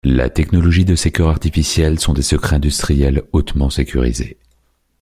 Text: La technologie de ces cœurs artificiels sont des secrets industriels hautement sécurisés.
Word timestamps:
La 0.07 0.31
technologie 0.31 0.83
de 0.83 0.95
ces 0.95 1.11
cœurs 1.11 1.29
artificiels 1.29 1.99
sont 1.99 2.13
des 2.15 2.23
secrets 2.23 2.55
industriels 2.55 3.21
hautement 3.33 3.69
sécurisés. 3.69 4.37